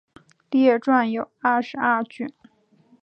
[0.49, 2.33] 列传有二十二卷。